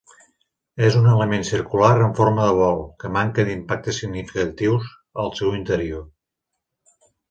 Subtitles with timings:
[0.87, 4.93] És un element circular amb forma de bol, que manca d'impactes significatius
[5.27, 6.07] al seu interior.